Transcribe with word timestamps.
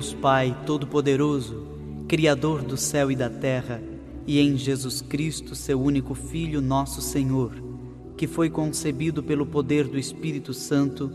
Deus 0.00 0.14
Pai 0.14 0.56
Todo-Poderoso, 0.64 1.62
Criador 2.08 2.62
do 2.62 2.74
céu 2.74 3.10
e 3.10 3.14
da 3.14 3.28
terra, 3.28 3.82
e 4.26 4.40
em 4.40 4.56
Jesus 4.56 5.02
Cristo, 5.02 5.54
seu 5.54 5.78
único 5.78 6.14
Filho, 6.14 6.62
nosso 6.62 7.02
Senhor, 7.02 7.52
que 8.16 8.26
foi 8.26 8.48
concebido 8.48 9.22
pelo 9.22 9.44
poder 9.44 9.86
do 9.86 9.98
Espírito 9.98 10.54
Santo, 10.54 11.10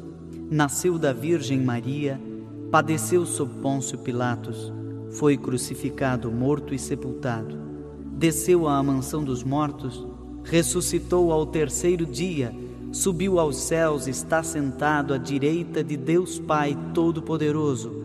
nasceu 0.52 1.00
da 1.00 1.12
Virgem 1.12 1.60
Maria, 1.64 2.22
padeceu 2.70 3.26
sob 3.26 3.60
Pôncio 3.60 3.98
Pilatos, 3.98 4.72
foi 5.14 5.36
crucificado, 5.36 6.32
morto 6.32 6.72
e 6.72 6.78
sepultado, 6.78 7.58
desceu 8.16 8.68
à 8.68 8.84
mansão 8.84 9.24
dos 9.24 9.44
mortos, 9.44 10.06
ressuscitou 10.44 11.32
ao 11.32 11.48
terceiro 11.48 12.06
dia, 12.06 12.54
subiu 12.92 13.40
aos 13.40 13.58
céus, 13.58 14.06
está 14.08 14.44
sentado 14.44 15.12
à 15.12 15.18
direita 15.18 15.84
de 15.84 15.98
Deus 15.98 16.38
Pai 16.38 16.78
Todo-Poderoso 16.94 18.05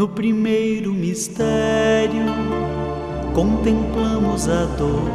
No 0.00 0.08
primeiro 0.08 0.94
mistério, 0.94 2.24
contemplamos 3.34 4.48
a 4.48 4.64
dor, 4.64 5.10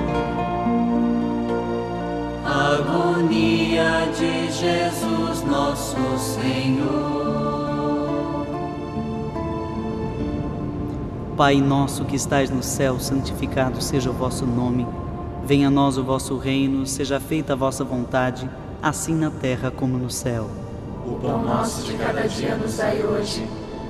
A 2.46 2.76
agonia 2.76 4.08
de 4.16 4.52
Jesus 4.52 5.44
nosso 5.44 5.98
Senhor. 6.20 7.66
Pai 11.36 11.60
nosso 11.60 12.06
que 12.06 12.16
estais 12.16 12.52
no 12.52 12.62
céu, 12.62 13.00
santificado 13.00 13.82
seja 13.82 14.12
o 14.12 14.14
vosso 14.14 14.46
nome. 14.46 14.86
Venha 15.44 15.70
a 15.70 15.72
nós 15.72 15.98
o 15.98 16.04
vosso 16.04 16.38
reino, 16.38 16.86
seja 16.86 17.20
feita 17.20 17.54
a 17.54 17.56
vossa 17.56 17.84
vontade, 17.84 18.48
assim 18.84 19.16
na 19.16 19.32
terra 19.32 19.72
como 19.72 19.98
no 19.98 20.12
céu. 20.12 20.48
O 21.04 21.16
pão 21.16 21.44
nosso 21.44 21.82
de 21.88 21.98
cada 21.98 22.28
dia 22.28 22.56
nos 22.56 22.78
dai 22.78 23.04
hoje. 23.04 23.65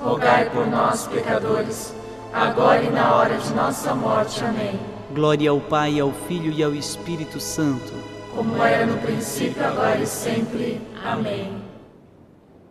rogai 0.00 0.48
por 0.50 0.66
nós, 0.66 1.06
pecadores, 1.06 1.94
agora 2.32 2.82
e 2.82 2.90
na 2.90 3.14
hora 3.14 3.36
de 3.36 3.52
nossa 3.52 3.94
morte. 3.94 4.42
Amém. 4.42 4.80
Glória 5.14 5.50
ao 5.50 5.60
Pai, 5.60 6.00
ao 6.00 6.12
Filho 6.12 6.52
e 6.52 6.62
ao 6.62 6.74
Espírito 6.74 7.40
Santo. 7.40 7.92
Como 8.34 8.62
era 8.62 8.86
no 8.86 8.96
princípio, 8.98 9.64
agora 9.64 9.98
e 9.98 10.06
sempre. 10.06 10.80
Amém. 11.04 11.52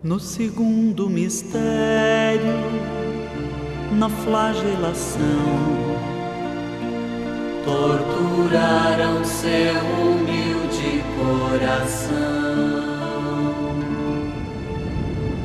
No 0.01 0.19
segundo 0.19 1.09
mistério, 1.09 2.53
na 3.91 4.07
flagelação, 4.07 5.19
torturaram 7.65 9.25
seu 9.25 9.75
humilde 10.01 11.03
coração. 11.17 12.78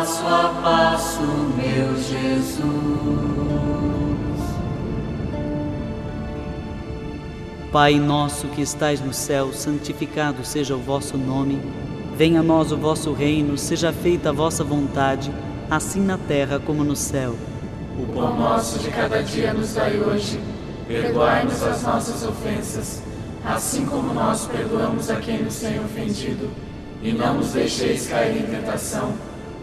passo 0.00 0.26
a 0.26 0.60
passo, 0.62 1.20
meu 1.56 1.94
Jesus. 1.94 2.60
Pai 7.70 8.00
nosso 8.00 8.48
que 8.48 8.62
estais 8.62 9.00
no 9.02 9.12
céu, 9.12 9.52
santificado 9.52 10.42
seja 10.42 10.74
o 10.74 10.78
vosso 10.78 11.18
nome. 11.18 11.60
Venha 12.16 12.40
a 12.40 12.42
nós 12.42 12.72
o 12.72 12.78
vosso 12.78 13.12
reino, 13.12 13.58
seja 13.58 13.92
feita 13.92 14.30
a 14.30 14.32
vossa 14.32 14.64
vontade, 14.64 15.30
assim 15.70 16.00
na 16.00 16.16
terra 16.16 16.58
como 16.58 16.82
no 16.82 16.96
céu. 16.96 17.34
O 17.98 18.06
pão 18.14 18.38
nosso 18.38 18.78
de 18.78 18.88
cada 18.88 19.22
dia 19.22 19.52
nos 19.52 19.74
dai 19.74 20.00
hoje. 20.00 20.40
Perdoai-nos 20.88 21.62
as 21.62 21.82
nossas 21.82 22.26
ofensas, 22.26 23.02
assim 23.44 23.84
como 23.84 24.14
nós 24.14 24.46
perdoamos 24.46 25.10
a 25.10 25.16
quem 25.16 25.42
nos 25.42 25.60
tem 25.60 25.78
ofendido. 25.78 26.48
E 27.02 27.12
não 27.12 27.34
nos 27.34 27.52
deixeis 27.52 28.08
cair 28.08 28.38
em 28.38 28.46
tentação, 28.46 29.12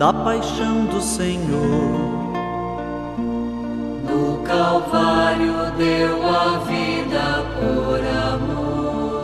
da 0.00 0.12
paixão 0.14 0.86
do 0.86 0.98
Senhor, 0.98 2.00
No 4.08 4.38
Calvário 4.44 5.70
deu 5.76 6.26
a 6.26 6.56
vida 6.60 7.44
por 7.60 8.00
amor. 8.32 9.20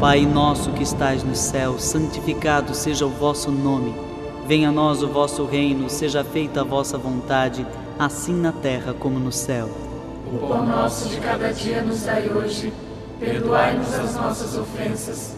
Pai 0.00 0.26
nosso 0.26 0.72
que 0.72 0.82
estais 0.82 1.22
no 1.22 1.36
céu, 1.36 1.78
santificado 1.78 2.74
seja 2.74 3.06
o 3.06 3.10
vosso 3.10 3.52
nome. 3.52 3.94
Venha 4.48 4.70
a 4.70 4.72
nós 4.72 5.00
o 5.00 5.06
vosso 5.06 5.44
reino, 5.44 5.88
seja 5.88 6.24
feita 6.24 6.62
a 6.62 6.64
vossa 6.64 6.98
vontade, 6.98 7.64
assim 7.96 8.34
na 8.34 8.50
terra 8.50 8.92
como 8.92 9.20
no 9.20 9.30
céu. 9.30 9.70
O 10.26 10.38
pão 10.38 10.66
nosso 10.66 11.08
de 11.08 11.20
cada 11.20 11.52
dia 11.52 11.82
nos 11.82 12.02
dai 12.02 12.28
hoje. 12.28 12.72
Perdoai-nos 13.20 13.94
as 13.94 14.16
nossas 14.16 14.58
ofensas, 14.58 15.37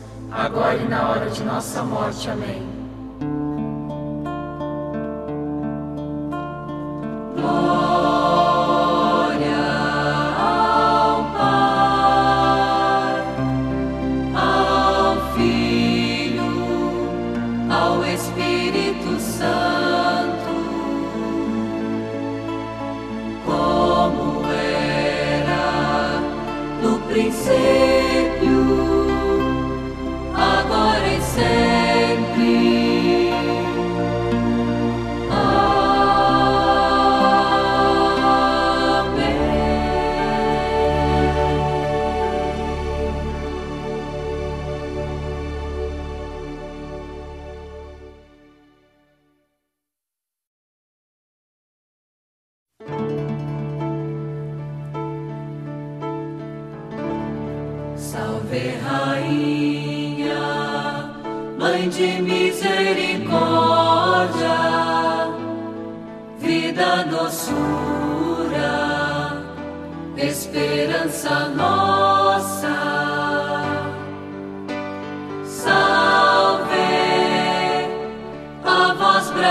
agora 0.31 0.77
e 0.77 0.87
na 0.87 1.09
hora 1.09 1.29
de 1.29 1.43
nossa 1.43 1.83
morte. 1.83 2.29
Amém. 2.29 2.70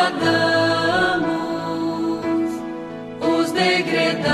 agradamos 0.06 1.40
os 3.20 3.52
degredados, 3.52 4.30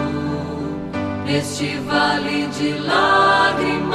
neste 1.24 1.76
vale 1.80 2.46
de 2.48 2.72
lágrimas. 2.80 3.87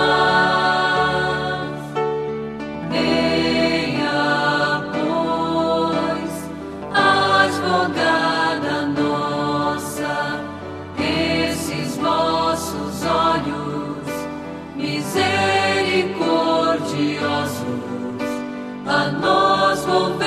a 18.85 19.11
nós 19.11 19.85
volver. 19.85 20.22